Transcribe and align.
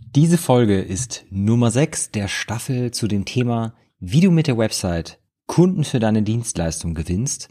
Diese 0.00 0.38
Folge 0.38 0.80
ist 0.80 1.24
Nummer 1.30 1.70
6 1.70 2.10
der 2.10 2.28
Staffel 2.28 2.90
zu 2.90 3.06
dem 3.06 3.24
Thema, 3.24 3.74
wie 3.98 4.20
du 4.20 4.30
mit 4.30 4.46
der 4.46 4.58
Website 4.58 5.18
Kunden 5.46 5.84
für 5.84 6.00
deine 6.00 6.22
Dienstleistung 6.22 6.94
gewinnst, 6.94 7.48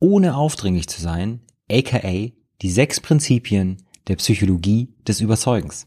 ohne 0.00 0.36
aufdringlich 0.36 0.88
zu 0.88 1.00
sein, 1.00 1.40
aka 1.70 2.30
die 2.62 2.70
sechs 2.70 3.00
Prinzipien 3.00 3.82
der 4.08 4.16
Psychologie 4.16 4.94
des 5.06 5.20
Überzeugens. 5.20 5.86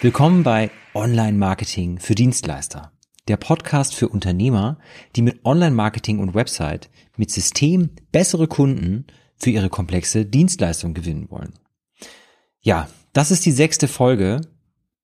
Willkommen 0.00 0.44
bei 0.44 0.70
Online 0.94 1.36
Marketing 1.36 1.98
für 1.98 2.14
Dienstleister. 2.14 2.92
Der 3.26 3.36
Podcast 3.36 3.96
für 3.96 4.08
Unternehmer, 4.08 4.78
die 5.16 5.22
mit 5.22 5.44
Online 5.44 5.74
Marketing 5.74 6.20
und 6.20 6.34
Website 6.34 6.88
mit 7.16 7.32
System 7.32 7.90
bessere 8.12 8.46
Kunden 8.46 9.08
für 9.38 9.50
ihre 9.50 9.68
komplexe 9.68 10.24
Dienstleistung 10.24 10.94
gewinnen 10.94 11.32
wollen. 11.32 11.58
Ja, 12.60 12.88
das 13.12 13.32
ist 13.32 13.44
die 13.44 13.50
sechste 13.50 13.88
Folge 13.88 14.42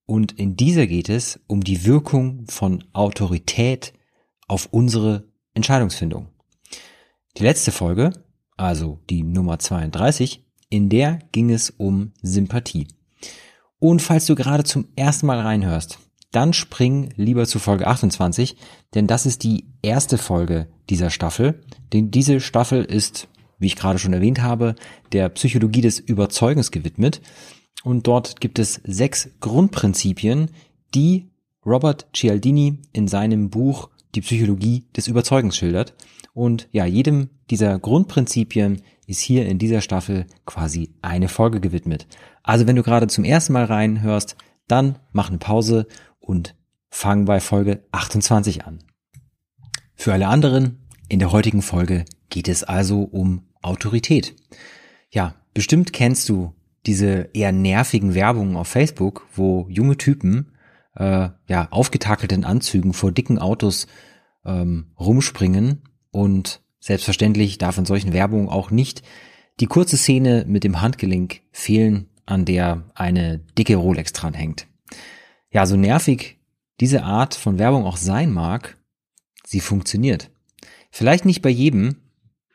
und 0.07 0.31
in 0.39 0.55
dieser 0.55 0.87
geht 0.87 1.09
es 1.09 1.41
um 1.49 1.65
die 1.65 1.85
Wirkung 1.85 2.47
von 2.47 2.85
Autorität 2.93 3.95
auf 4.47 4.69
unsere 4.71 5.25
Entscheidungsfindung. 5.55 6.29
Die 7.37 7.43
letzte 7.43 7.73
Folge, 7.73 8.13
also 8.57 9.01
die 9.11 9.25
Nummer 9.25 9.59
32, 9.59 10.45
in 10.69 10.89
der 10.89 11.19
ging 11.33 11.51
es 11.51 11.71
um 11.71 12.13
Sympathie. 12.23 12.87
Und 13.85 14.01
falls 14.01 14.25
du 14.25 14.35
gerade 14.35 14.65
zum 14.65 14.87
ersten 14.97 15.27
Mal 15.27 15.41
reinhörst, 15.41 15.99
dann 16.33 16.55
spring 16.55 17.11
lieber 17.17 17.45
zu 17.45 17.59
Folge 17.59 17.87
28, 17.87 18.57
denn 18.95 19.07
das 19.07 19.27
ist 19.27 19.43
die 19.43 19.67
erste 19.83 20.17
Folge 20.17 20.69
dieser 20.89 21.11
Staffel. 21.11 21.61
Denn 21.93 22.11
diese 22.11 22.41
Staffel 22.41 22.83
ist, 22.83 23.29
wie 23.59 23.67
ich 23.67 23.77
gerade 23.77 23.99
schon 23.99 24.15
erwähnt 24.15 24.41
habe, 24.41 24.75
der 25.13 25.29
Psychologie 25.29 25.83
des 25.83 25.99
Überzeugens 25.99 26.71
gewidmet. 26.71 27.21
Und 27.83 28.07
dort 28.07 28.41
gibt 28.41 28.59
es 28.59 28.81
sechs 28.85 29.29
Grundprinzipien, 29.41 30.49
die 30.95 31.29
Robert 31.67 32.07
Cialdini 32.15 32.79
in 32.95 33.07
seinem 33.07 33.51
Buch 33.51 33.91
Die 34.15 34.23
Psychologie 34.23 34.87
des 34.97 35.09
Überzeugens 35.09 35.59
schildert. 35.59 35.93
Und 36.33 36.69
ja, 36.73 36.87
jedem 36.87 37.29
dieser 37.51 37.79
Grundprinzipien 37.79 38.81
ist 39.07 39.21
hier 39.21 39.47
in 39.47 39.59
dieser 39.59 39.81
Staffel 39.81 40.27
quasi 40.47 40.95
eine 41.03 41.29
Folge 41.29 41.61
gewidmet. 41.61 42.07
Also 42.43 42.67
wenn 42.67 42.77
du 42.77 42.83
gerade 42.83 43.07
zum 43.07 43.25
ersten 43.25 43.53
Mal 43.53 43.65
reinhörst, 43.65 44.37
dann 44.69 44.99
mach 45.13 45.29
eine 45.29 45.39
Pause 45.39 45.87
und 46.21 46.55
fang 46.91 47.25
bei 47.25 47.41
Folge 47.41 47.85
28 47.93 48.65
an. 48.65 48.79
Für 49.95 50.13
alle 50.13 50.29
anderen, 50.29 50.87
in 51.09 51.19
der 51.19 51.33
heutigen 51.33 51.63
Folge 51.63 52.05
geht 52.31 52.49
es 52.49 52.65
also 52.65 53.03
um 53.03 53.43
Autorität. 53.63 54.35
Ja, 55.11 55.35
bestimmt 55.55 55.93
kennst 55.93 56.29
du 56.29 56.55
diese 56.87 57.31
eher 57.33 57.53
nervigen 57.53 58.15
Werbungen 58.15 58.57
auf 58.57 58.69
Facebook, 58.69 59.27
wo 59.35 59.67
junge 59.69 59.97
Typen 59.97 60.53
äh, 60.97 61.29
ja 61.49 61.69
aufgetakelten 61.71 62.45
Anzügen 62.45 62.93
vor 62.93 63.13
dicken 63.13 63.39
Autos 63.39 63.87
ähm, 64.45 64.93
rumspringen 64.99 65.83
und 66.11 66.64
selbstverständlich 66.85 67.57
darf 67.57 67.79
in 67.79 67.87
solchen 67.87 68.13
Werbungen 68.13 68.51
auch 68.51 68.71
nicht 68.71 69.03
die 69.59 69.67
kurze 69.67 69.97
Szene 69.97 70.45
mit 70.47 70.65
dem 70.65 70.83
Handgelenk 70.83 71.41
fehlen, 71.51 72.11
an 72.27 72.45
der 72.45 72.91
eine 72.95 73.39
dicke 73.39 73.77
Rolex 73.77 74.13
dran 74.13 74.35
hängt. 74.35 74.67
Ja, 75.51 75.65
so 75.65 75.77
nervig 75.77 76.39
diese 76.81 77.03
Art 77.03 77.35
von 77.37 77.59
Werbung 77.59 77.87
auch 77.87 77.97
sein 77.97 78.31
mag, 78.31 78.77
sie 79.47 79.61
funktioniert. 79.61 80.31
Vielleicht 80.91 81.25
nicht 81.25 81.41
bei 81.41 81.49
jedem, 81.49 81.97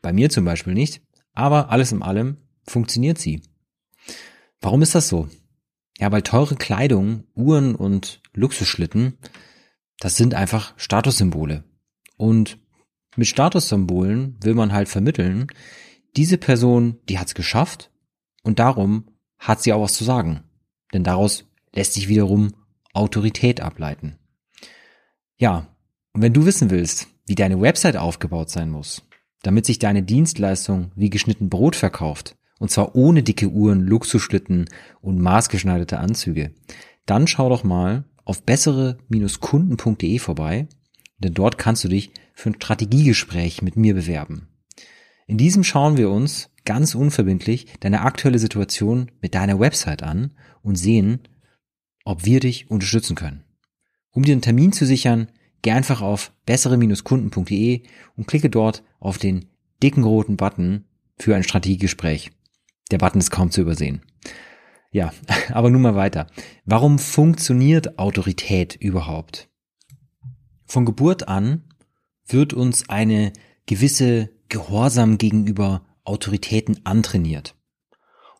bei 0.04 0.14
mir 0.14 0.30
zum 0.30 0.46
Beispiel 0.46 0.76
nicht, 0.76 1.02
aber 1.34 1.72
alles 1.72 1.92
in 1.92 2.04
allem 2.04 2.38
funktioniert 2.68 3.18
sie. 3.18 3.42
Warum 4.62 4.84
ist 4.84 4.94
das 4.94 5.08
so? 5.08 5.28
Ja, 5.98 6.12
weil 6.12 6.22
teure 6.22 6.56
Kleidung, 6.56 7.24
Uhren 7.34 7.74
und 7.74 8.22
Luxusschlitten, 8.34 9.18
das 10.00 10.18
sind 10.18 10.36
einfach 10.36 10.76
Statussymbole. 10.78 11.64
Und 12.16 12.60
mit 13.16 13.28
Statussymbolen 13.28 14.38
will 14.42 14.54
man 14.54 14.74
halt 14.74 14.90
vermitteln, 14.90 15.48
diese 16.16 16.38
Person, 16.38 17.00
die 17.08 17.20
hat's 17.20 17.36
geschafft 17.36 17.92
und 18.44 18.60
darum 18.60 19.06
hat 19.38 19.62
sie 19.62 19.74
auch 19.74 19.82
was 19.82 19.94
zu 19.94 20.04
sagen. 20.04 20.44
Denn 20.94 21.04
daraus 21.04 21.46
lässt 21.74 21.94
sich 21.94 22.08
wiederum 22.08 22.54
Autorität 22.94 23.62
ableiten. 23.62 24.18
Ja, 25.38 25.68
und 26.14 26.22
wenn 26.22 26.34
du 26.34 26.46
wissen 26.46 26.70
willst, 26.70 27.08
wie 27.28 27.36
deine 27.36 27.62
Website 27.62 27.96
aufgebaut 27.96 28.50
sein 28.50 28.70
muss, 28.70 29.04
damit 29.44 29.66
sich 29.66 29.80
deine 29.80 30.04
Dienstleistung 30.04 30.92
wie 30.96 31.10
geschnitten 31.10 31.50
Brot 31.50 31.76
verkauft, 31.76 32.36
und 32.60 32.72
zwar 32.72 32.96
ohne 32.96 33.24
dicke 33.24 33.48
Uhren, 33.48 33.82
Luxusschlitten 33.82 34.66
und 35.02 35.20
maßgeschneiderte 35.20 36.00
Anzüge, 36.00 36.54
dann 37.06 37.28
schau 37.28 37.48
doch 37.50 37.64
mal 37.64 38.04
auf 38.26 38.44
bessere-kunden.de 38.44 40.20
vorbei, 40.20 40.68
denn 41.20 41.34
dort 41.34 41.58
kannst 41.58 41.84
du 41.84 41.88
dich 41.88 42.12
für 42.34 42.50
ein 42.50 42.56
Strategiegespräch 42.56 43.62
mit 43.62 43.76
mir 43.76 43.94
bewerben. 43.94 44.48
In 45.28 45.38
diesem 45.38 45.64
schauen 45.64 45.98
wir 45.98 46.10
uns 46.10 46.50
ganz 46.66 46.96
unverbindlich 46.96 47.68
deine 47.80 48.02
aktuelle 48.02 48.40
Situation 48.40 49.12
mit 49.22 49.36
deiner 49.36 49.60
Website 49.60 50.04
an 50.04 50.32
und 50.62 50.76
sehen, 50.76 51.20
ob 52.04 52.26
wir 52.26 52.40
dich 52.40 52.70
unterstützen 52.70 53.16
können. 53.16 53.44
Um 54.12 54.24
dir 54.24 54.32
einen 54.32 54.42
Termin 54.42 54.72
zu 54.72 54.86
sichern, 54.86 55.28
geh 55.62 55.72
einfach 55.72 56.02
auf 56.02 56.32
bessere-kunden.de 56.46 57.84
und 58.16 58.28
klicke 58.28 58.50
dort 58.50 58.84
auf 59.00 59.18
den 59.18 59.46
dicken 59.84 60.04
roten 60.04 60.38
Button 60.38 60.86
für 61.18 61.36
ein 61.36 61.44
Strategiegespräch. 61.44 62.32
Der 62.92 62.98
Button 62.98 63.20
ist 63.20 63.32
kaum 63.32 63.52
zu 63.52 63.62
übersehen. 63.62 64.02
Ja, 64.92 65.14
aber 65.52 65.70
nun 65.70 65.82
mal 65.82 65.96
weiter. 65.96 66.28
Warum 66.66 66.98
funktioniert 66.98 68.00
Autorität 68.00 68.76
überhaupt? 68.76 69.49
Von 70.70 70.86
Geburt 70.86 71.28
an 71.28 71.64
wird 72.28 72.54
uns 72.54 72.90
eine 72.90 73.34
gewisse 73.66 74.30
Gehorsam 74.50 75.18
gegenüber 75.18 75.82
Autoritäten 76.04 76.86
antrainiert. 76.86 77.56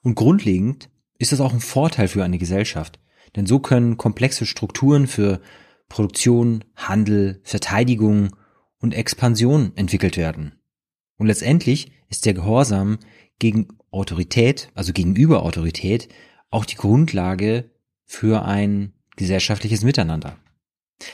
Und 0.04 0.14
grundlegend 0.14 0.92
ist 1.18 1.32
das 1.32 1.42
auch 1.42 1.54
ein 1.54 1.60
Vorteil 1.60 2.08
für 2.08 2.24
eine 2.24 2.38
Gesellschaft, 2.38 3.00
denn 3.36 3.48
so 3.48 3.58
können 3.58 3.98
komplexe 3.98 4.46
Strukturen 4.46 5.08
für 5.08 5.42
Produktion, 5.88 6.64
Handel, 6.76 7.42
Verteidigung 7.42 8.36
und 8.78 8.94
Expansion 8.94 9.72
entwickelt 9.76 10.16
werden. 10.16 10.54
Und 11.18 11.26
letztendlich 11.26 11.92
ist 12.10 12.28
der 12.28 12.36
Gehorsam 12.36 13.00
gegen 13.40 13.70
Autorität, 13.90 14.70
also 14.76 14.94
gegenüber 14.94 15.42
Autorität, 15.42 16.10
auch 16.52 16.66
die 16.66 16.76
Grundlage 16.76 17.72
für 18.06 18.46
ein 18.46 18.94
gesellschaftliches 19.16 19.84
Miteinander. 19.84 20.38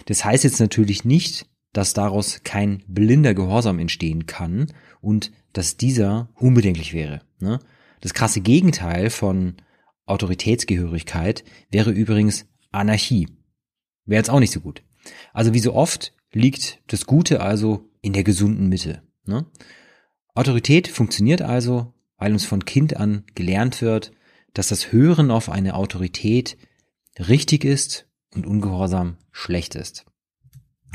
Das 0.05 0.25
heißt 0.25 0.43
jetzt 0.43 0.59
natürlich 0.59 1.05
nicht, 1.05 1.47
dass 1.73 1.93
daraus 1.93 2.41
kein 2.43 2.83
blinder 2.87 3.33
Gehorsam 3.33 3.79
entstehen 3.79 4.25
kann 4.25 4.73
und 5.01 5.31
dass 5.53 5.77
dieser 5.77 6.29
unbedenklich 6.35 6.93
wäre. 6.93 7.21
Ne? 7.39 7.59
Das 8.01 8.13
krasse 8.13 8.41
Gegenteil 8.41 9.09
von 9.09 9.55
Autoritätsgehörigkeit 10.05 11.43
wäre 11.71 11.91
übrigens 11.91 12.45
Anarchie. 12.71 13.27
Wäre 14.05 14.19
jetzt 14.19 14.29
auch 14.29 14.39
nicht 14.39 14.53
so 14.53 14.61
gut. 14.61 14.83
Also 15.33 15.53
wie 15.53 15.59
so 15.59 15.73
oft 15.73 16.13
liegt 16.31 16.81
das 16.87 17.05
Gute 17.05 17.41
also 17.41 17.89
in 18.01 18.13
der 18.13 18.23
gesunden 18.23 18.69
Mitte. 18.69 19.01
Ne? 19.25 19.45
Autorität 20.33 20.87
funktioniert 20.87 21.41
also, 21.41 21.93
weil 22.17 22.33
uns 22.33 22.45
von 22.45 22.65
Kind 22.65 22.97
an 22.97 23.23
gelernt 23.35 23.81
wird, 23.81 24.11
dass 24.53 24.69
das 24.69 24.91
Hören 24.91 25.31
auf 25.31 25.49
eine 25.49 25.75
Autorität 25.75 26.57
richtig 27.17 27.65
ist 27.65 28.07
und 28.35 28.45
Ungehorsam 28.45 29.17
schlecht 29.31 29.75
ist. 29.75 30.05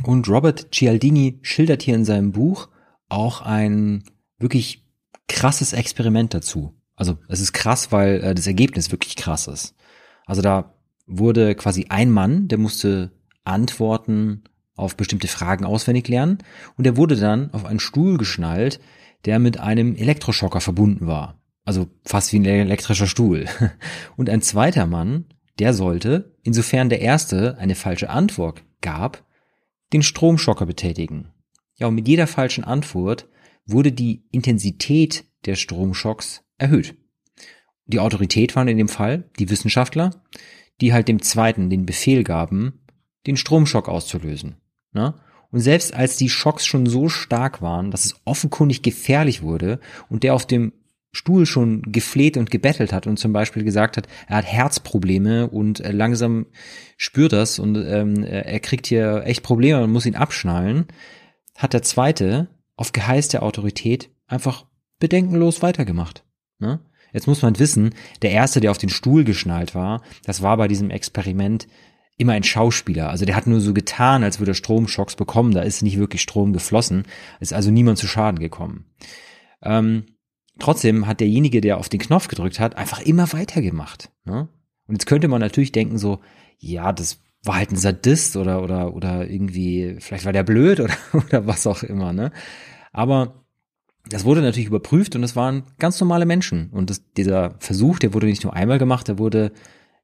Und 0.05 0.29
Robert 0.29 0.69
Cialdini 0.73 1.39
schildert 1.43 1.83
hier 1.83 1.95
in 1.95 2.05
seinem 2.05 2.33
Buch 2.33 2.69
auch 3.09 3.43
ein 3.43 4.05
wirklich 4.39 4.85
krasses 5.29 5.73
Experiment 5.73 6.33
dazu. 6.35 6.75
Also 6.97 7.19
es 7.29 7.41
ist 7.41 7.53
krass, 7.53 7.93
weil 7.93 8.23
äh, 8.23 8.35
das 8.35 8.47
Ergebnis 8.47 8.91
wirklich 8.91 9.17
krass 9.17 9.47
ist. 9.47 9.75
Also 10.27 10.43
da 10.43 10.75
wurde 11.07 11.55
quasi 11.55 11.87
ein 11.89 12.11
Mann, 12.11 12.49
der 12.49 12.59
musste 12.59 13.13
Antworten 13.45 14.45
auf 14.77 14.97
bestimmte 14.97 15.29
Fragen 15.29 15.65
auswendig 15.65 16.09
lernen 16.09 16.39
und 16.77 16.85
der 16.85 16.97
wurde 16.97 17.17
dann 17.17 17.53
auf 17.53 17.65
einen 17.65 17.81
Stuhl 17.81 18.17
geschnallt, 18.17 18.81
der 19.25 19.39
mit 19.39 19.61
einem 19.61 19.97
Elektroschocker 19.97 20.61
verbunden 20.61 21.07
war. 21.07 21.41
Also 21.65 21.89
fast 22.05 22.33
wie 22.33 22.39
ein 22.39 22.45
elektrischer 22.45 23.07
Stuhl. 23.07 23.47
Und 24.17 24.31
ein 24.31 24.43
zweiter 24.43 24.87
Mann, 24.87 25.27
der 25.61 25.75
sollte, 25.75 26.37
insofern 26.43 26.89
der 26.89 27.01
erste 27.01 27.59
eine 27.59 27.75
falsche 27.75 28.11
Antwort 28.11 28.65
gab, 28.81 29.25
den 29.93 30.03
Stromschocker 30.03 30.67
betätigen. 30.67 31.33
Ja, 31.77 31.87
und 31.87 31.95
mit 31.95 32.09
jeder 32.09 32.27
falschen 32.27 32.65
Antwort 32.65 33.29
wurde 33.67 33.93
die 33.93 34.25
Intensität 34.31 35.25
der 35.45 35.55
Stromschocks 35.55 36.43
erhöht. 36.59 36.97
die 37.87 37.99
Autorität 37.99 38.55
waren 38.55 38.69
in 38.69 38.79
dem 38.79 38.89
Fall 38.89 39.31
die 39.39 39.51
Wissenschaftler, 39.51 40.23
die 40.81 40.93
halt 40.93 41.09
dem 41.09 41.23
zweiten 41.23 41.71
den 41.71 41.87
Befehl 41.87 42.23
gaben, 42.25 42.81
den 43.27 43.37
Stromschock 43.37 43.89
auszulösen. 43.89 44.57
Ne? 44.93 45.15
Und 45.51 45.61
selbst 45.61 45.93
als 45.93 46.17
die 46.17 46.29
Schocks 46.29 46.65
schon 46.67 46.87
so 46.87 47.09
stark 47.09 47.61
waren, 47.61 47.91
dass 47.91 48.05
es 48.05 48.21
offenkundig 48.25 48.83
gefährlich 48.83 49.43
wurde 49.43 49.81
und 50.09 50.23
der 50.23 50.35
auf 50.35 50.47
dem 50.47 50.73
Stuhl 51.13 51.45
schon 51.47 51.83
gefleht 51.83 52.37
und 52.37 52.51
gebettelt 52.51 52.93
hat 52.93 53.07
und 53.07 53.19
zum 53.19 53.33
Beispiel 53.33 53.65
gesagt 53.65 53.97
hat, 53.97 54.07
er 54.29 54.37
hat 54.37 54.45
Herzprobleme 54.45 55.49
und 55.49 55.81
äh, 55.81 55.93
langsam 55.93 56.47
spürt 56.97 57.33
das 57.33 57.59
und 57.59 57.77
ähm, 57.77 58.23
er 58.23 58.61
kriegt 58.61 58.87
hier 58.87 59.23
echt 59.25 59.43
Probleme 59.43 59.83
und 59.83 59.91
muss 59.91 60.07
ihn 60.07 60.15
abschnallen, 60.15 60.87
hat 61.57 61.73
der 61.73 61.83
zweite 61.83 62.49
auf 62.77 62.93
Geheiß 62.93 63.29
der 63.29 63.43
Autorität 63.43 64.11
einfach 64.27 64.67
bedenkenlos 65.01 65.63
weitergemacht. 65.63 66.25
Ne? 66.59 66.81
Jetzt 67.13 67.27
muss 67.27 67.43
man 67.43 67.59
wissen, 67.59 67.95
der 68.23 68.31
erste, 68.31 68.61
der 68.61 68.71
auf 68.71 68.79
den 68.79 68.89
Stuhl 68.89 69.25
geschnallt 69.25 69.75
war, 69.75 70.03
das 70.25 70.43
war 70.43 70.57
bei 70.57 70.69
diesem 70.69 70.91
Experiment 70.91 71.67
immer 72.17 72.35
ein 72.35 72.45
Schauspieler. 72.45 73.09
Also 73.09 73.25
der 73.25 73.35
hat 73.35 73.47
nur 73.47 73.61
so 73.61 73.73
getan, 73.73 74.23
als 74.23 74.39
würde 74.39 74.53
er 74.53 74.55
Stromschocks 74.55 75.17
bekommen. 75.17 75.53
Da 75.53 75.63
ist 75.63 75.83
nicht 75.83 75.99
wirklich 75.99 76.21
Strom 76.21 76.53
geflossen. 76.53 77.05
Ist 77.41 77.55
also 77.55 77.71
niemand 77.71 77.97
zu 77.97 78.07
Schaden 78.07 78.39
gekommen. 78.39 78.85
Ähm, 79.63 80.05
trotzdem 80.61 81.07
hat 81.07 81.21
derjenige, 81.21 81.61
der 81.61 81.79
auf 81.79 81.89
den 81.89 82.01
Knopf 82.01 82.29
gedrückt 82.29 82.61
hat, 82.61 82.77
einfach 82.77 83.01
immer 83.01 83.33
weitergemacht. 83.33 84.11
Ne? 84.25 84.49
Und 84.87 84.95
jetzt 84.95 85.07
könnte 85.07 85.29
man 85.29 85.41
natürlich 85.41 85.73
denken 85.73 85.99
so, 85.99 86.21
ja, 86.59 86.93
das 86.93 87.21
war 87.45 87.57
halt 87.57 87.73
ein 87.73 87.77
Sadist 87.77 88.37
oder 88.37 88.63
oder 88.63 88.95
oder 88.95 89.29
irgendwie, 89.29 89.97
vielleicht 89.99 90.27
war 90.27 90.33
der 90.33 90.43
blöd 90.43 90.81
oder 90.81 90.95
oder 91.13 91.47
was 91.47 91.67
auch 91.67 91.83
immer. 91.83 92.13
Ne? 92.13 92.33
Aber 92.93 93.45
das 94.09 94.25
wurde 94.25 94.43
natürlich 94.43 94.69
überprüft 94.69 95.15
und 95.17 95.23
es 95.23 95.37
waren 95.37 95.65
ganz 95.79 96.01
normale 96.01 96.27
Menschen. 96.27 96.71
Und 96.71 96.91
das, 96.91 97.13
dieser 97.13 97.55
Versuch, 97.59 97.99
der 97.99 98.15
wurde 98.15 98.27
nicht 98.27 98.45
nur 98.45 98.55
einmal 98.55 98.79
gemacht, 98.79 99.09
der 99.09 99.19
wurde 99.19 99.53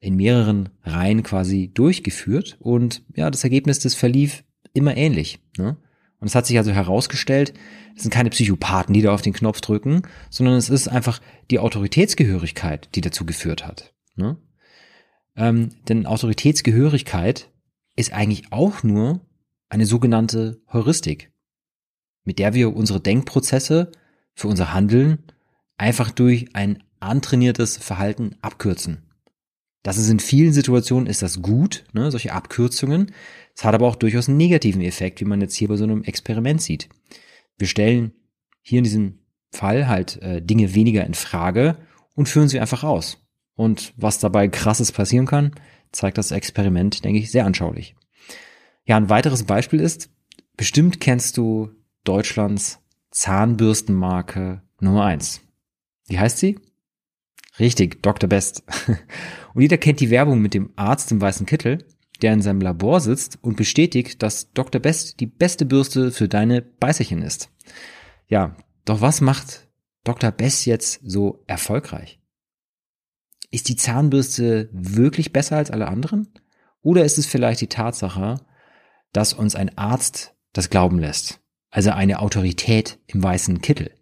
in 0.01 0.17
mehreren 0.17 0.69
Reihen 0.83 1.23
quasi 1.23 1.71
durchgeführt 1.73 2.57
und 2.61 3.03
ja, 3.15 3.31
das 3.31 3.45
Ergebnis 3.45 3.79
des 3.79 3.95
verlief 3.95 4.45
immer 4.73 4.97
ähnlich. 4.97 5.41
Ne? 5.57 5.77
Und 6.19 6.29
es 6.29 6.35
hat 6.35 6.47
sich 6.47 6.57
also 6.59 6.73
herausgestellt, 6.73 7.53
es 7.95 8.03
sind 8.03 8.11
keine 8.11 8.31
Psychopathen, 8.31 8.95
die 8.95 9.03
da 9.03 9.13
auf 9.13 9.23
den 9.23 9.33
Knopf 9.33 9.61
drücken, 9.61 10.03
sondern 10.31 10.57
es 10.57 10.69
ist 10.69 10.89
einfach 10.89 11.21
die 11.51 11.59
Autoritätsgehörigkeit, 11.59 12.89
die 12.95 13.01
dazu 13.01 13.27
geführt 13.27 13.67
hat. 13.67 13.95
Ne? 14.17 14.37
Ähm, 15.37 15.71
denn 15.89 16.07
Autoritätsgehörigkeit 16.07 17.51
ist 17.97 18.13
eigentlich 18.13 18.53
auch 18.53 18.83
nur 18.83 19.21
eine 19.69 19.87
sogenannte 19.87 20.63
Heuristik, 20.73 21.33
mit 22.25 22.39
der 22.39 22.55
wir 22.55 22.75
unsere 22.75 23.01
Denkprozesse 23.01 23.93
für 24.35 24.49
unser 24.49 24.73
Handeln 24.73 25.25
einfach 25.77 26.11
durch 26.11 26.55
ein 26.55 26.83
antrainiertes 27.01 27.77
Verhalten 27.77 28.37
abkürzen. 28.41 29.06
Das 29.87 29.99
ist 29.99 30.11
in 30.11 30.19
vielen 30.19 30.53
Situationen 30.53 31.07
ist 31.07 31.23
das 31.23 31.43
gut, 31.43 31.85
ne, 31.93 32.11
solche 32.11 32.33
Abkürzungen. 32.33 33.13
Es 33.55 33.63
hat 33.63 33.73
aber 33.73 33.87
auch 33.87 33.95
durchaus 33.95 34.27
einen 34.27 34.37
negativen 34.37 34.83
Effekt, 34.83 35.21
wie 35.21 35.25
man 35.25 35.41
jetzt 35.41 35.55
hier 35.55 35.69
bei 35.69 35.77
so 35.77 35.85
einem 35.85 36.03
Experiment 36.03 36.61
sieht. 36.61 36.89
Wir 37.57 37.69
stellen 37.69 38.11
hier 38.63 38.79
in 38.79 38.85
diesem 38.85 39.21
Fall 39.53 39.87
halt 39.87 40.21
äh, 40.23 40.43
Dinge 40.43 40.75
weniger 40.75 41.07
in 41.07 41.15
Frage 41.15 41.77
und 42.17 42.29
führen 42.29 42.49
sie 42.49 42.59
einfach 42.59 42.83
aus. 42.83 43.25
Und 43.55 43.95
was 43.97 44.19
dabei 44.19 44.49
krasses 44.49 44.91
passieren 44.91 45.27
kann, 45.27 45.53
zeigt 45.93 46.19
das 46.19 46.33
Experiment, 46.33 47.05
denke 47.05 47.21
ich, 47.21 47.31
sehr 47.31 47.47
anschaulich. 47.47 47.95
Ja, 48.87 48.97
ein 48.97 49.09
weiteres 49.09 49.45
Beispiel 49.45 49.79
ist, 49.79 50.11
bestimmt 50.57 51.01
kennst 51.01 51.37
du 51.37 51.71
Deutschlands 52.03 52.81
Zahnbürstenmarke 53.13 54.63
Nummer 54.81 55.05
eins. 55.05 55.43
Wie 56.09 56.19
heißt 56.19 56.39
sie? 56.39 56.59
Richtig, 57.59 58.03
Dr. 58.03 58.29
Best. 58.29 58.63
Und 59.55 59.63
jeder 59.63 59.79
kennt 59.79 60.01
die 60.01 60.11
Werbung 60.11 60.41
mit 60.41 60.55
dem 60.55 60.71
Arzt 60.77 61.11
im 61.13 61.21
weißen 61.21 61.47
Kittel, 61.47 61.85
der 62.23 62.33
in 62.33 62.43
seinem 62.43 62.61
Labor 62.61 63.01
sitzt 63.01 63.39
und 63.43 63.57
bestätigt, 63.57 64.23
dass 64.23 64.53
Dr. 64.53 64.81
Best 64.81 65.21
die 65.21 65.27
beste 65.27 65.67
Bürste 65.67 66.11
für 66.11 66.29
deine 66.29 66.63
Beißerchen 66.63 67.23
ist. 67.23 67.51
Ja, 68.29 68.57
doch 68.85 69.01
was 69.01 69.21
macht 69.21 69.69
Dr. 70.05 70.31
Best 70.31 70.67
jetzt 70.67 71.01
so 71.05 71.43
erfolgreich? 71.47 72.21
Ist 73.51 73.69
die 73.69 73.77
Zahnbürste 73.77 74.69
wirklich 74.73 75.33
besser 75.33 75.57
als 75.57 75.71
alle 75.71 75.89
anderen? 75.89 76.29
Oder 76.83 77.05
ist 77.05 77.19
es 77.19 77.27
vielleicht 77.27 77.61
die 77.61 77.69
Tatsache, 77.69 78.41
dass 79.13 79.33
uns 79.33 79.55
ein 79.55 79.77
Arzt 79.77 80.35
das 80.53 80.71
glauben 80.71 80.99
lässt? 80.99 81.41
Also 81.71 81.91
eine 81.91 82.21
Autorität 82.21 82.99
im 83.07 83.23
weißen 83.23 83.61
Kittel. 83.61 83.96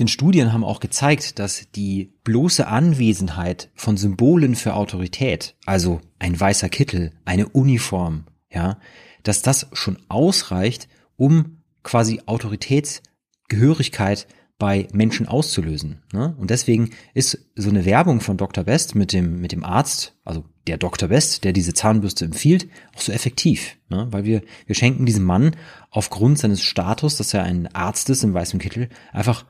Denn 0.00 0.08
Studien 0.08 0.52
haben 0.54 0.64
auch 0.64 0.80
gezeigt, 0.80 1.38
dass 1.38 1.70
die 1.72 2.14
bloße 2.24 2.66
Anwesenheit 2.66 3.68
von 3.74 3.98
Symbolen 3.98 4.56
für 4.56 4.72
Autorität, 4.72 5.56
also 5.66 6.00
ein 6.18 6.40
weißer 6.40 6.70
Kittel, 6.70 7.12
eine 7.26 7.50
Uniform, 7.50 8.24
ja, 8.50 8.78
dass 9.22 9.42
das 9.42 9.66
schon 9.74 9.98
ausreicht, 10.08 10.88
um 11.16 11.58
quasi 11.82 12.22
Autoritätsgehörigkeit 12.24 14.26
bei 14.58 14.88
Menschen 14.92 15.28
auszulösen. 15.28 16.00
Ne? 16.14 16.34
Und 16.38 16.48
deswegen 16.48 16.92
ist 17.12 17.50
so 17.54 17.68
eine 17.68 17.84
Werbung 17.84 18.22
von 18.22 18.38
Dr. 18.38 18.64
Best 18.64 18.94
mit 18.94 19.12
dem, 19.12 19.42
mit 19.42 19.52
dem 19.52 19.64
Arzt, 19.64 20.16
also 20.24 20.46
der 20.66 20.78
Dr. 20.78 21.10
Best, 21.10 21.44
der 21.44 21.52
diese 21.52 21.74
Zahnbürste 21.74 22.24
empfiehlt, 22.24 22.70
auch 22.96 23.02
so 23.02 23.12
effektiv. 23.12 23.76
Ne? 23.90 24.08
Weil 24.10 24.24
wir, 24.24 24.40
wir 24.64 24.74
schenken 24.74 25.04
diesem 25.04 25.24
Mann 25.24 25.56
aufgrund 25.90 26.38
seines 26.38 26.62
Status, 26.62 27.18
dass 27.18 27.34
er 27.34 27.42
ein 27.42 27.66
Arzt 27.74 28.08
ist 28.08 28.24
im 28.24 28.32
weißen 28.32 28.60
Kittel, 28.60 28.88
einfach 29.12 29.44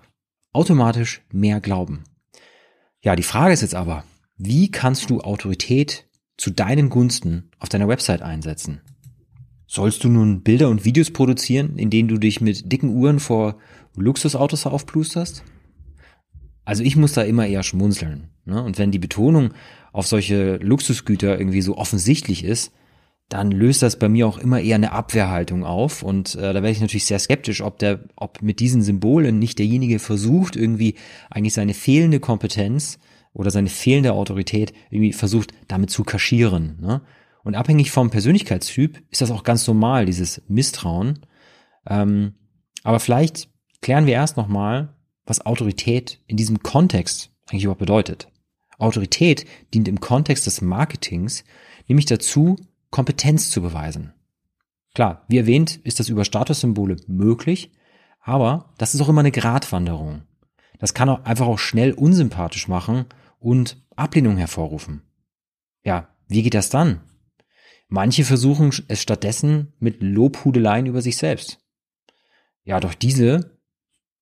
automatisch 0.53 1.23
mehr 1.33 1.61
glauben. 1.61 2.05
Ja, 3.03 3.17
die 3.17 3.23
Frage 3.23 3.55
ist 3.55 3.63
jetzt 3.63 3.75
aber, 3.75 4.05
wie 4.37 4.71
kannst 4.71 5.11
du 5.11 5.21
Autorität 5.21 6.07
zu 6.37 6.51
deinen 6.51 6.91
Gunsten 6.91 7.51
auf 7.59 7.69
deiner 7.69 7.89
Website 7.89 8.23
einsetzen? 8.23 8.81
Sollst 9.67 10.03
du 10.03 10.09
nun 10.09 10.43
Bilder 10.43 10.69
und 10.69 10.85
Videos 10.85 11.11
produzieren, 11.11 11.77
in 11.77 11.91
denen 11.91 12.09
du 12.09 12.19
dich 12.19 12.41
mit 12.41 12.73
dicken 12.73 12.91
Uhren 12.91 13.21
vor 13.21 13.59
Luxusautos 13.95 14.67
aufplusterst? 14.67 15.45
Also 16.65 16.83
ich 16.83 16.97
muss 16.97 17.13
da 17.13 17.23
immer 17.23 17.47
eher 17.47 17.63
schmunzeln. 17.63 18.31
Ne? 18.45 18.63
Und 18.63 18.79
wenn 18.79 18.91
die 18.91 18.99
Betonung 18.99 19.51
auf 19.93 20.07
solche 20.07 20.57
Luxusgüter 20.57 21.39
irgendwie 21.39 21.63
so 21.63 21.77
offensichtlich 21.77 22.45
ist, 22.45 22.73
dann 23.31 23.53
löst 23.53 23.83
das 23.83 23.97
bei 23.97 24.09
mir 24.09 24.27
auch 24.27 24.39
immer 24.39 24.61
eher 24.61 24.75
eine 24.75 24.91
Abwehrhaltung 24.91 25.65
auf. 25.65 26.03
Und 26.03 26.35
äh, 26.35 26.53
da 26.53 26.55
werde 26.55 26.71
ich 26.71 26.81
natürlich 26.81 27.07
sehr 27.07 27.21
skeptisch, 27.21 27.63
ob 27.63 27.79
der, 27.79 28.01
ob 28.17 28.43
mit 28.43 28.59
diesen 28.59 28.83
Symbolen 28.83 29.39
nicht 29.39 29.61
derjenige 29.61 30.01
versucht, 30.01 30.57
irgendwie 30.57 30.97
eigentlich 31.31 31.55
seine 31.55 31.73
fehlende 31.73 32.19
Kompetenz 32.19 32.99
oder 33.33 33.53
seine 33.53 33.69
fehlende 33.69 34.15
Autorität 34.15 34.73
irgendwie 34.91 35.13
versucht, 35.13 35.53
damit 35.69 35.91
zu 35.91 36.03
kaschieren. 36.03 36.79
Ne? 36.81 37.03
Und 37.45 37.55
abhängig 37.55 37.93
vom 37.93 38.11
Persönlichkeitstyp 38.11 39.01
ist 39.11 39.21
das 39.21 39.31
auch 39.31 39.45
ganz 39.45 39.65
normal, 39.69 40.07
dieses 40.07 40.43
Misstrauen. 40.49 41.21
Ähm, 41.89 42.35
aber 42.83 42.99
vielleicht 42.99 43.49
klären 43.81 44.07
wir 44.07 44.15
erst 44.15 44.37
nochmal, 44.37 44.97
was 45.25 45.47
Autorität 45.47 46.21
in 46.27 46.37
diesem 46.37 46.65
Kontext 46.65 47.31
eigentlich 47.49 47.63
überhaupt 47.63 47.79
bedeutet. 47.79 48.27
Autorität 48.79 49.47
dient 49.73 49.87
im 49.87 50.01
Kontext 50.01 50.47
des 50.47 50.63
Marketings 50.63 51.45
nämlich 51.91 52.07
dazu, 52.07 52.57
Kompetenz 52.91 53.51
zu 53.51 53.63
beweisen. 53.63 54.13
Klar, 54.95 55.25
wie 55.29 55.39
erwähnt, 55.39 55.77
ist 55.85 56.01
das 56.01 56.09
über 56.09 56.25
Statussymbole 56.25 56.97
möglich, 57.07 57.73
aber 58.21 58.75
das 58.79 58.95
ist 58.95 59.01
auch 59.01 59.09
immer 59.09 59.21
eine 59.21 59.31
Gratwanderung. 59.31 60.23
Das 60.79 60.95
kann 60.95 61.09
auch 61.09 61.25
einfach 61.25 61.47
auch 61.47 61.59
schnell 61.59 61.93
unsympathisch 61.93 62.69
machen 62.69 63.07
und 63.39 63.83
Ablehnung 63.97 64.37
hervorrufen. 64.37 65.03
Ja, 65.85 66.09
wie 66.27 66.43
geht 66.43 66.55
das 66.55 66.71
dann? 66.71 67.01
Manche 67.89 68.25
versuchen 68.25 68.73
es 68.89 69.03
stattdessen 69.03 69.73
mit 69.79 70.03
Lobhudeleien 70.03 70.87
über 70.87 71.03
sich 71.03 71.17
selbst. 71.17 71.59
Ja, 72.65 72.81
doch 72.81 72.95
diese 72.95 73.59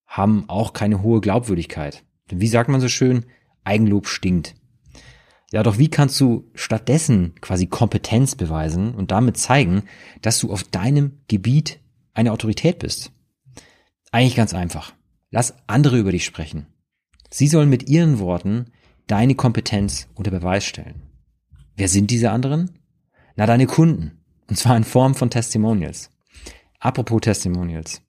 haben 0.07 0.49
auch 0.49 0.73
keine 0.73 1.03
hohe 1.03 1.21
Glaubwürdigkeit. 1.21 2.05
Denn 2.31 2.41
wie 2.41 2.49
sagt 2.49 2.71
man 2.71 2.81
so 2.81 2.89
schön, 2.89 3.27
Eigenlob 3.65 4.07
stinkt. 4.07 4.55
Ja, 5.51 5.63
doch 5.63 5.79
wie 5.79 5.89
kannst 5.89 6.21
du 6.21 6.51
stattdessen 6.55 7.35
quasi 7.41 7.67
Kompetenz 7.67 8.35
beweisen 8.35 8.95
und 8.95 9.11
damit 9.11 9.39
zeigen, 9.39 9.85
dass 10.21 10.39
du 10.41 10.53
auf 10.53 10.63
deinem 10.63 11.21
Gebiet 11.29 11.81
eine 12.13 12.33
Autorität 12.33 12.81
bist? 12.81 13.13
Eigentlich 14.13 14.37
ganz 14.37 14.53
einfach. 14.53 14.93
Lass 15.31 15.55
andere 15.67 15.99
über 15.99 16.13
dich 16.13 16.25
sprechen. 16.25 16.67
Sie 17.31 17.49
sollen 17.49 17.71
mit 17.71 17.89
ihren 17.89 18.19
Worten 18.19 18.67
deine 19.07 19.35
Kompetenz 19.35 20.09
unter 20.15 20.31
Beweis 20.31 20.65
stellen. 20.65 21.03
Wer 21.77 21.89
sind 21.89 22.11
diese 22.11 22.31
anderen? 22.31 22.71
Na, 23.37 23.47
deine 23.47 23.67
Kunden. 23.67 24.19
Und 24.49 24.57
zwar 24.57 24.77
in 24.77 24.85
Form 24.85 25.15
von 25.15 25.31
Testimonials. 25.31 26.11
Apropos 26.79 27.21
Testimonials. 27.21 28.03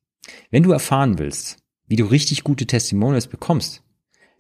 Wenn 0.52 0.64
du 0.64 0.72
erfahren 0.72 1.20
willst, 1.20 1.58
wie 1.88 1.96
du 1.96 2.06
richtig 2.06 2.44
gute 2.44 2.66
Testimonials 2.66 3.28
bekommst, 3.28 3.84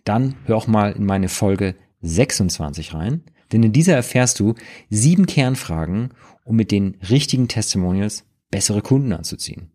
dann 0.03 0.35
hör 0.45 0.57
auch 0.57 0.67
mal 0.67 0.91
in 0.93 1.05
meine 1.05 1.29
Folge 1.29 1.75
26 2.01 2.93
rein, 2.93 3.23
denn 3.51 3.63
in 3.63 3.73
dieser 3.73 3.95
erfährst 3.95 4.39
du 4.39 4.55
sieben 4.89 5.25
Kernfragen, 5.25 6.09
um 6.43 6.55
mit 6.55 6.71
den 6.71 6.97
richtigen 7.09 7.47
Testimonials 7.47 8.25
bessere 8.51 8.81
Kunden 8.81 9.13
anzuziehen. 9.13 9.71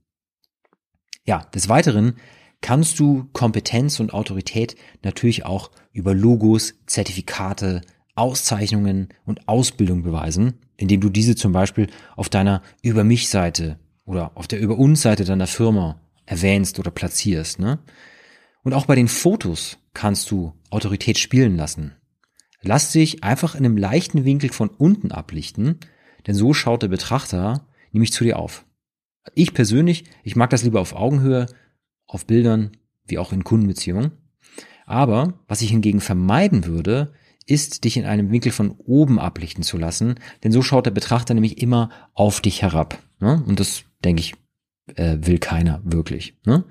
Ja, 1.25 1.45
des 1.55 1.69
Weiteren 1.69 2.17
kannst 2.61 2.99
du 2.99 3.29
Kompetenz 3.33 4.01
und 4.01 4.13
Autorität 4.15 4.77
natürlich 5.03 5.45
auch 5.45 5.71
über 5.93 6.15
Logos, 6.15 6.75
Zertifikate, 6.87 7.83
Auszeichnungen 8.15 9.09
und 9.25 9.49
Ausbildung 9.49 10.03
beweisen, 10.03 10.55
indem 10.77 11.01
du 11.01 11.09
diese 11.09 11.35
zum 11.35 11.53
Beispiel 11.53 11.89
auf 12.17 12.29
deiner 12.29 12.63
Über 12.83 13.05
mich 13.05 13.29
Seite 13.29 13.79
oder 14.05 14.33
auf 14.37 14.47
der 14.47 14.61
Über 14.61 14.79
uns 14.79 15.03
Seite 15.03 15.25
deiner 15.25 15.47
Firma 15.47 16.01
erwähnst 16.27 16.79
oder 16.79 16.91
platzierst. 16.91 17.59
Ne? 17.59 17.81
Und 18.63 18.73
auch 18.73 18.87
bei 18.87 18.95
den 18.95 19.09
Fotos 19.09 19.79
kannst 19.93 20.31
du 20.31 20.53
Autorität 20.71 21.19
spielen 21.19 21.57
lassen. 21.57 21.93
Lass 22.65 22.93
dich 22.93 23.23
einfach 23.23 23.55
in 23.55 23.65
einem 23.65 23.77
leichten 23.77 24.25
Winkel 24.25 24.51
von 24.51 24.69
unten 24.69 25.13
ablichten, 25.13 25.79
denn 26.27 26.35
so 26.35 26.55
schaut 26.55 26.83
der 26.83 26.89
Betrachter 26.89 27.67
nämlich 27.93 28.13
zu 28.13 28.25
dir 28.25 28.39
auf. 28.39 28.65
Ich 29.35 29.55
persönlich, 29.55 30.05
ich 30.23 30.35
mag 30.35 30.51
das 30.51 30.65
lieber 30.65 30.81
auf 30.81 30.95
Augenhöhe, 30.95 31.47
auf 32.07 32.27
Bildern, 32.27 32.73
wie 33.07 33.19
auch 33.19 33.33
in 33.33 33.45
Kundenbeziehungen. 33.45 34.13
Aber 34.87 35.35
was 35.47 35.63
ich 35.63 35.71
hingegen 35.71 36.01
vermeiden 36.01 36.65
würde, 36.65 37.13
ist, 37.47 37.85
dich 37.85 37.97
in 37.97 38.07
einem 38.07 38.31
Winkel 38.31 38.53
von 38.53 38.71
oben 38.71 39.19
ablichten 39.19 39.63
zu 39.63 39.77
lassen, 39.77 40.15
denn 40.43 40.53
so 40.53 40.63
schaut 40.63 40.87
der 40.87 40.91
Betrachter 40.91 41.35
nämlich 41.35 41.61
immer 41.61 41.91
auf 42.15 42.41
dich 42.41 42.63
herab. 42.63 42.99
Ne? 43.21 43.43
Und 43.47 43.61
das, 43.61 43.85
denke 44.03 44.21
ich, 44.21 44.35
äh, 44.97 45.19
will 45.21 45.39
keiner 45.39 45.81
wirklich. 45.85 46.35
Ne? 46.47 46.65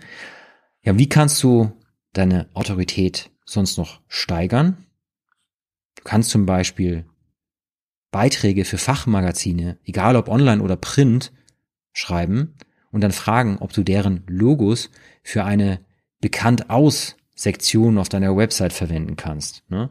Ja, 0.81 0.97
wie 0.97 1.09
kannst 1.09 1.41
du 1.43 1.71
deine 2.13 2.49
Autorität 2.53 3.29
sonst 3.45 3.77
noch 3.77 4.01
steigern? 4.07 4.82
Du 6.03 6.09
kannst 6.09 6.31
zum 6.31 6.45
Beispiel 6.45 7.05
Beiträge 8.11 8.65
für 8.65 8.77
Fachmagazine, 8.77 9.77
egal 9.85 10.17
ob 10.17 10.27
online 10.27 10.61
oder 10.61 10.75
print, 10.75 11.31
schreiben 11.93 12.55
und 12.91 13.01
dann 13.01 13.13
fragen, 13.13 13.57
ob 13.59 13.71
du 13.71 13.83
deren 13.83 14.23
Logos 14.27 14.89
für 15.23 15.45
eine 15.45 15.79
bekannt 16.19 16.69
aus 16.69 17.15
Sektion 17.35 17.97
auf 17.97 18.09
deiner 18.09 18.35
Website 18.35 18.73
verwenden 18.73 19.15
kannst. 19.15 19.63
Ne? 19.69 19.89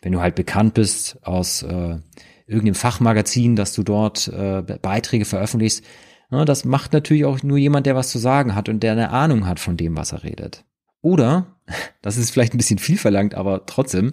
Wenn 0.00 0.12
du 0.12 0.20
halt 0.20 0.36
bekannt 0.36 0.74
bist 0.74 1.18
aus 1.22 1.62
äh, 1.62 1.98
irgendeinem 2.46 2.76
Fachmagazin, 2.76 3.56
dass 3.56 3.74
du 3.74 3.82
dort 3.82 4.28
äh, 4.28 4.62
Beiträge 4.62 5.24
veröffentlichst, 5.24 5.84
ne, 6.30 6.44
das 6.44 6.64
macht 6.64 6.92
natürlich 6.92 7.24
auch 7.24 7.42
nur 7.42 7.58
jemand, 7.58 7.86
der 7.86 7.96
was 7.96 8.10
zu 8.10 8.18
sagen 8.18 8.54
hat 8.54 8.68
und 8.68 8.84
der 8.84 8.92
eine 8.92 9.10
Ahnung 9.10 9.48
hat 9.48 9.58
von 9.58 9.76
dem, 9.76 9.96
was 9.96 10.12
er 10.12 10.22
redet. 10.22 10.64
Oder, 11.02 11.58
das 12.00 12.16
ist 12.16 12.30
vielleicht 12.30 12.54
ein 12.54 12.58
bisschen 12.58 12.78
viel 12.78 12.96
verlangt, 12.96 13.34
aber 13.34 13.66
trotzdem, 13.66 14.12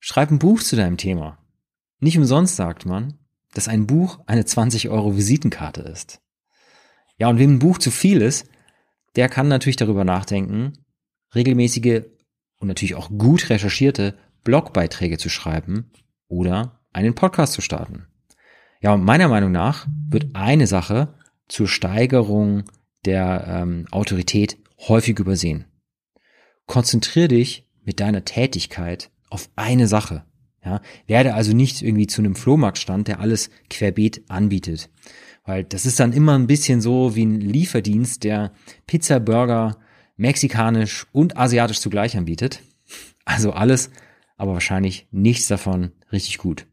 schreib 0.00 0.30
ein 0.30 0.38
Buch 0.38 0.62
zu 0.62 0.76
deinem 0.76 0.96
Thema. 0.96 1.38
Nicht 2.00 2.18
umsonst 2.18 2.56
sagt 2.56 2.86
man, 2.86 3.18
dass 3.54 3.68
ein 3.68 3.86
Buch 3.86 4.20
eine 4.26 4.44
20 4.44 4.88
Euro 4.88 5.16
Visitenkarte 5.16 5.80
ist. 5.80 6.20
Ja, 7.16 7.28
und 7.28 7.38
wem 7.38 7.54
ein 7.54 7.58
Buch 7.58 7.78
zu 7.78 7.90
viel 7.90 8.22
ist, 8.22 8.48
der 9.16 9.28
kann 9.28 9.48
natürlich 9.48 9.76
darüber 9.76 10.04
nachdenken, 10.04 10.74
regelmäßige 11.34 12.02
und 12.60 12.68
natürlich 12.68 12.94
auch 12.94 13.10
gut 13.10 13.50
recherchierte 13.50 14.16
Blogbeiträge 14.44 15.18
zu 15.18 15.28
schreiben 15.28 15.90
oder 16.28 16.80
einen 16.92 17.14
Podcast 17.14 17.54
zu 17.54 17.60
starten. 17.60 18.06
Ja, 18.80 18.94
und 18.94 19.04
meiner 19.04 19.28
Meinung 19.28 19.50
nach 19.50 19.86
wird 20.08 20.34
eine 20.34 20.66
Sache 20.66 21.14
zur 21.48 21.66
Steigerung 21.66 22.64
der 23.04 23.44
ähm, 23.48 23.86
Autorität 23.90 24.58
häufig 24.86 25.18
übersehen. 25.18 25.64
Konzentrier 26.66 27.28
dich 27.28 27.68
mit 27.82 28.00
deiner 28.00 28.24
Tätigkeit 28.24 29.10
auf 29.30 29.50
eine 29.56 29.86
Sache. 29.86 30.24
Ja, 30.64 30.80
werde 31.06 31.34
also 31.34 31.54
nicht 31.54 31.82
irgendwie 31.82 32.08
zu 32.08 32.20
einem 32.20 32.34
Flohmarktstand, 32.34 33.08
der 33.08 33.20
alles 33.20 33.50
querbeet 33.70 34.22
anbietet. 34.28 34.90
Weil 35.44 35.64
das 35.64 35.86
ist 35.86 35.98
dann 36.00 36.12
immer 36.12 36.36
ein 36.36 36.46
bisschen 36.46 36.80
so 36.80 37.14
wie 37.14 37.24
ein 37.24 37.40
Lieferdienst, 37.40 38.24
der 38.24 38.52
Pizza, 38.86 39.18
Burger, 39.20 39.78
mexikanisch 40.16 41.06
und 41.12 41.36
asiatisch 41.36 41.80
zugleich 41.80 42.16
anbietet. 42.16 42.60
Also 43.24 43.52
alles, 43.52 43.90
aber 44.36 44.52
wahrscheinlich 44.52 45.06
nichts 45.10 45.48
davon 45.48 45.92
richtig 46.12 46.38
gut. 46.38 46.66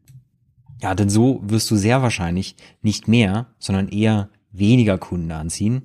Ja, 0.82 0.94
denn 0.94 1.08
so 1.08 1.40
wirst 1.44 1.70
du 1.70 1.76
sehr 1.76 2.02
wahrscheinlich 2.02 2.56
nicht 2.82 3.08
mehr, 3.08 3.54
sondern 3.58 3.88
eher 3.88 4.28
weniger 4.52 4.98
Kunden 4.98 5.30
anziehen. 5.30 5.82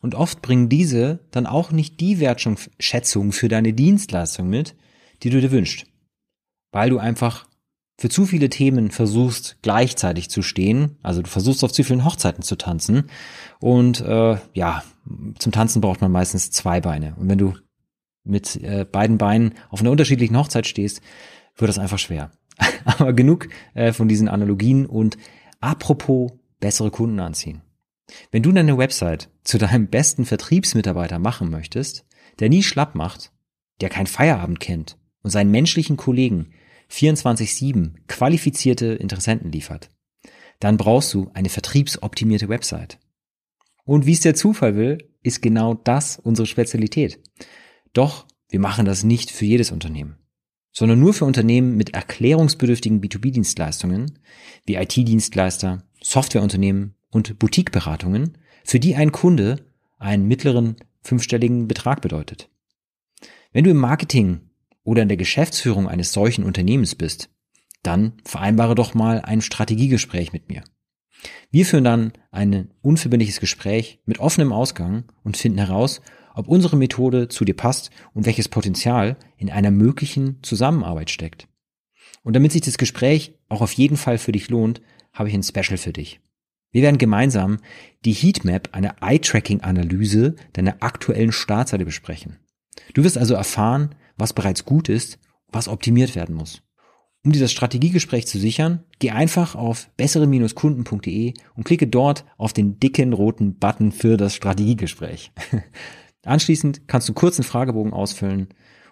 Und 0.00 0.14
oft 0.14 0.42
bringen 0.42 0.68
diese 0.68 1.20
dann 1.30 1.46
auch 1.46 1.72
nicht 1.72 1.98
die 2.00 2.20
Wertschätzung 2.20 3.32
für 3.32 3.48
deine 3.48 3.72
Dienstleistung 3.72 4.50
mit, 4.50 4.76
die 5.22 5.30
du 5.30 5.40
dir 5.40 5.50
wünschst. 5.50 5.86
Weil 6.74 6.90
du 6.90 6.98
einfach 6.98 7.46
für 7.96 8.08
zu 8.08 8.26
viele 8.26 8.50
Themen 8.50 8.90
versuchst 8.90 9.58
gleichzeitig 9.62 10.28
zu 10.28 10.42
stehen. 10.42 10.98
Also 11.04 11.22
du 11.22 11.30
versuchst 11.30 11.62
auf 11.62 11.72
zu 11.72 11.84
vielen 11.84 12.04
Hochzeiten 12.04 12.42
zu 12.42 12.56
tanzen. 12.56 13.04
Und 13.60 14.00
äh, 14.00 14.38
ja, 14.54 14.82
zum 15.38 15.52
Tanzen 15.52 15.80
braucht 15.80 16.00
man 16.00 16.10
meistens 16.10 16.50
zwei 16.50 16.80
Beine. 16.80 17.14
Und 17.14 17.28
wenn 17.28 17.38
du 17.38 17.54
mit 18.24 18.56
äh, 18.56 18.84
beiden 18.90 19.18
Beinen 19.18 19.54
auf 19.70 19.82
einer 19.82 19.92
unterschiedlichen 19.92 20.36
Hochzeit 20.36 20.66
stehst, 20.66 21.00
wird 21.56 21.68
das 21.68 21.78
einfach 21.78 22.00
schwer. 22.00 22.32
Aber 22.84 23.12
genug 23.12 23.46
äh, 23.74 23.92
von 23.92 24.08
diesen 24.08 24.28
Analogien 24.28 24.84
und 24.84 25.16
apropos 25.60 26.32
bessere 26.58 26.90
Kunden 26.90 27.20
anziehen. 27.20 27.62
Wenn 28.32 28.42
du 28.42 28.50
deine 28.50 28.76
Website 28.76 29.30
zu 29.44 29.58
deinem 29.58 29.86
besten 29.86 30.24
Vertriebsmitarbeiter 30.24 31.20
machen 31.20 31.50
möchtest, 31.50 32.04
der 32.40 32.48
nie 32.48 32.64
schlapp 32.64 32.96
macht, 32.96 33.30
der 33.80 33.90
kein 33.90 34.08
Feierabend 34.08 34.58
kennt 34.58 34.98
und 35.22 35.30
seinen 35.30 35.52
menschlichen 35.52 35.96
Kollegen 35.96 36.50
24-7 36.90 37.94
qualifizierte 38.06 38.86
Interessenten 38.86 39.50
liefert, 39.52 39.90
dann 40.60 40.76
brauchst 40.76 41.12
du 41.14 41.30
eine 41.34 41.48
vertriebsoptimierte 41.48 42.48
Website. 42.48 42.98
Und 43.84 44.06
wie 44.06 44.12
es 44.12 44.20
der 44.20 44.34
Zufall 44.34 44.76
will, 44.76 44.98
ist 45.22 45.42
genau 45.42 45.74
das 45.74 46.18
unsere 46.18 46.46
Spezialität. 46.46 47.20
Doch 47.92 48.26
wir 48.48 48.60
machen 48.60 48.86
das 48.86 49.04
nicht 49.04 49.30
für 49.30 49.44
jedes 49.44 49.72
Unternehmen, 49.72 50.16
sondern 50.72 51.00
nur 51.00 51.14
für 51.14 51.24
Unternehmen 51.24 51.76
mit 51.76 51.94
erklärungsbedürftigen 51.94 53.00
B2B-Dienstleistungen 53.00 54.18
wie 54.64 54.76
IT-Dienstleister, 54.76 55.82
Softwareunternehmen 56.02 56.94
und 57.10 57.38
Boutiqueberatungen, 57.38 58.38
für 58.64 58.80
die 58.80 58.94
ein 58.94 59.12
Kunde 59.12 59.66
einen 59.98 60.26
mittleren 60.26 60.76
fünfstelligen 61.02 61.68
Betrag 61.68 62.00
bedeutet. 62.00 62.48
Wenn 63.52 63.64
du 63.64 63.70
im 63.70 63.76
Marketing 63.76 64.43
oder 64.84 65.02
in 65.02 65.08
der 65.08 65.16
Geschäftsführung 65.16 65.88
eines 65.88 66.12
solchen 66.12 66.44
Unternehmens 66.44 66.94
bist, 66.94 67.30
dann 67.82 68.14
vereinbare 68.24 68.74
doch 68.74 68.94
mal 68.94 69.20
ein 69.20 69.40
Strategiegespräch 69.40 70.32
mit 70.32 70.48
mir. 70.48 70.62
Wir 71.50 71.64
führen 71.64 71.84
dann 71.84 72.12
ein 72.30 72.70
unverbindliches 72.82 73.40
Gespräch 73.40 74.00
mit 74.04 74.18
offenem 74.18 74.52
Ausgang 74.52 75.04
und 75.22 75.36
finden 75.36 75.58
heraus, 75.58 76.00
ob 76.34 76.48
unsere 76.48 76.76
Methode 76.76 77.28
zu 77.28 77.44
dir 77.44 77.54
passt 77.54 77.90
und 78.12 78.26
welches 78.26 78.48
Potenzial 78.48 79.16
in 79.36 79.50
einer 79.50 79.70
möglichen 79.70 80.42
Zusammenarbeit 80.42 81.10
steckt. 81.10 81.48
Und 82.22 82.34
damit 82.34 82.52
sich 82.52 82.62
das 82.62 82.78
Gespräch 82.78 83.34
auch 83.48 83.60
auf 83.60 83.72
jeden 83.72 83.96
Fall 83.96 84.18
für 84.18 84.32
dich 84.32 84.48
lohnt, 84.48 84.82
habe 85.12 85.28
ich 85.28 85.34
ein 85.34 85.42
Special 85.42 85.76
für 85.76 85.92
dich. 85.92 86.20
Wir 86.72 86.82
werden 86.82 86.98
gemeinsam 86.98 87.58
die 88.04 88.12
Heatmap, 88.12 88.70
eine 88.72 88.96
Eye-Tracking-Analyse 89.00 90.34
deiner 90.54 90.82
aktuellen 90.82 91.30
Startseite 91.30 91.84
besprechen. 91.84 92.40
Du 92.94 93.04
wirst 93.04 93.16
also 93.16 93.34
erfahren, 93.34 93.94
was 94.16 94.32
bereits 94.32 94.64
gut 94.64 94.88
ist, 94.88 95.18
was 95.48 95.68
optimiert 95.68 96.14
werden 96.14 96.34
muss. 96.34 96.62
Um 97.24 97.32
dir 97.32 97.40
das 97.40 97.52
Strategiegespräch 97.52 98.26
zu 98.26 98.38
sichern, 98.38 98.84
geh 98.98 99.10
einfach 99.10 99.54
auf 99.54 99.88
bessere-kunden.de 99.96 101.32
und 101.54 101.64
klicke 101.64 101.86
dort 101.86 102.26
auf 102.36 102.52
den 102.52 102.78
dicken 102.78 103.14
roten 103.14 103.54
Button 103.58 103.92
für 103.92 104.18
das 104.18 104.34
Strategiegespräch. 104.34 105.32
Anschließend 106.24 106.86
kannst 106.86 107.08
du 107.08 107.14
kurz 107.14 107.38
einen 107.38 107.44
Fragebogen 107.44 107.94
ausfüllen 107.94 108.48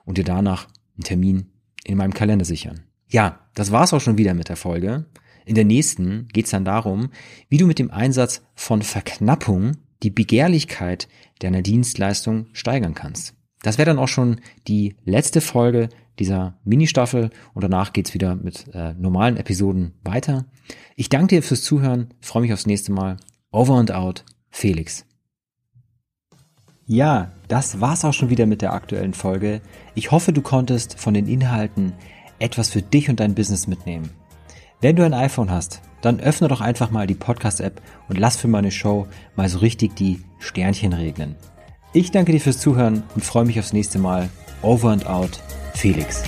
und 0.07 0.17
dir 0.17 0.25
danach 0.25 0.69
einen 0.97 1.05
Termin 1.05 1.52
in 1.85 1.99
meinem 1.99 2.14
Kalender 2.14 2.47
sichern. 2.47 2.85
Ja, 3.09 3.41
das 3.55 3.71
war's 3.71 3.93
auch 3.93 4.00
schon 4.00 4.17
wieder 4.17 4.33
mit 4.33 4.49
der 4.49 4.57
Folge. 4.57 5.05
In 5.45 5.55
der 5.55 5.64
nächsten 5.64 6.29
geht's 6.29 6.50
dann 6.50 6.64
darum, 6.64 7.11
wie 7.50 7.59
du 7.59 7.67
mit 7.67 7.79
dem 7.79 7.91
Einsatz 7.91 8.43
von 8.55 8.81
Verknappung 8.81 9.76
die 10.02 10.11
Begehrlichkeit 10.11 11.09
deiner 11.41 11.61
Dienstleistung 11.61 12.47
steigern 12.52 12.95
kannst. 12.95 13.35
Das 13.62 13.78
wäre 13.78 13.87
dann 13.87 13.99
auch 13.99 14.09
schon 14.09 14.40
die 14.66 14.97
letzte 15.04 15.40
Folge 15.40 15.88
dieser 16.19 16.59
Mini-Staffel 16.64 17.31
und 17.54 17.62
danach 17.62 17.92
geht's 17.92 18.14
wieder 18.14 18.35
mit 18.35 18.66
äh, 18.75 18.92
normalen 18.95 19.37
Episoden 19.37 19.95
weiter. 20.02 20.45
Ich 20.97 21.09
danke 21.09 21.37
dir 21.37 21.42
fürs 21.42 21.62
Zuhören, 21.62 22.12
freue 22.21 22.42
mich 22.42 22.52
aufs 22.52 22.66
nächste 22.66 22.92
Mal. 22.92 23.16
Over 23.50 23.76
and 23.76 23.92
out, 23.92 24.25
Felix. 24.50 25.07
Ja, 26.87 27.33
das 27.49 27.81
war's 27.81 28.04
auch 28.04 28.12
schon 28.12 28.31
wieder 28.31 28.47
mit 28.47 28.61
der 28.61 28.73
aktuellen 28.73 29.14
Folge. 29.14 29.61
Ich 29.95 30.11
hoffe, 30.11 30.33
du 30.33 30.42
konntest 30.42 30.99
von 30.99 31.14
den 31.14 31.26
Inhalten 31.26 31.92
etwas 32.38 32.69
für 32.69 32.83
dich 32.83 33.09
und 33.09 33.21
dein 33.21 33.35
Business 33.35 33.66
mitnehmen. 33.66 34.11
Wenn 34.81 34.97
du 34.97 35.04
ein 35.04 35.14
iPhone 35.14 35.50
hast, 35.50 35.81
dann 36.00 36.19
öffne 36.19 36.49
doch 36.49 36.61
einfach 36.61 36.90
mal 36.90 37.07
die 37.07 37.14
Podcast-App 37.14 37.81
und 38.09 38.19
lass 38.19 38.37
für 38.37 38.49
meine 38.49 38.73
Show 38.73 39.07
mal 39.37 39.49
so 39.49 39.59
richtig 39.59 39.95
die 39.95 40.21
Sternchen 40.40 40.92
regnen. 40.92 41.37
Ich 41.94 42.11
danke 42.11 42.32
dir 42.32 42.40
fürs 42.40 42.58
Zuhören 42.58 43.02
und 43.14 43.22
freue 43.22 43.44
mich 43.44 43.58
aufs 43.58 43.75
nächste 43.75 43.99
Mal. 43.99 44.30
Over 44.62 44.90
and 44.90 45.06
out, 45.06 45.40
Felix. 45.75 46.22